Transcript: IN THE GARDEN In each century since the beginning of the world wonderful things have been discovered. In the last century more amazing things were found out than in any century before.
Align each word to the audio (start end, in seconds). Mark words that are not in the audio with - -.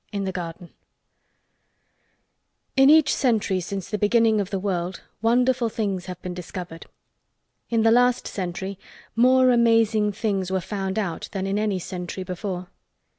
IN 0.11 0.23
THE 0.23 0.31
GARDEN 0.31 0.71
In 2.75 2.89
each 2.89 3.13
century 3.13 3.59
since 3.59 3.87
the 3.87 3.99
beginning 3.99 4.41
of 4.41 4.49
the 4.49 4.57
world 4.57 5.03
wonderful 5.21 5.69
things 5.69 6.07
have 6.07 6.19
been 6.23 6.33
discovered. 6.33 6.87
In 7.69 7.83
the 7.83 7.91
last 7.91 8.25
century 8.25 8.79
more 9.15 9.51
amazing 9.51 10.11
things 10.11 10.49
were 10.49 10.59
found 10.59 10.97
out 10.97 11.29
than 11.33 11.45
in 11.45 11.59
any 11.59 11.77
century 11.77 12.23
before. 12.23 12.69